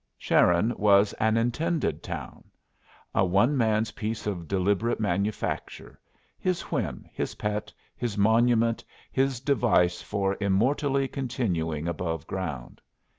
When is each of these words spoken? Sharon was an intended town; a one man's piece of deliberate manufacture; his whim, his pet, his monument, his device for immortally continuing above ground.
Sharon 0.17 0.73
was 0.79 1.13
an 1.19 1.37
intended 1.37 2.01
town; 2.01 2.45
a 3.13 3.23
one 3.23 3.55
man's 3.55 3.91
piece 3.91 4.25
of 4.25 4.47
deliberate 4.47 4.99
manufacture; 4.99 5.99
his 6.39 6.61
whim, 6.71 7.07
his 7.13 7.35
pet, 7.35 7.71
his 7.95 8.17
monument, 8.17 8.83
his 9.11 9.39
device 9.39 10.01
for 10.01 10.37
immortally 10.39 11.07
continuing 11.07 11.87
above 11.87 12.25
ground. 12.25 12.81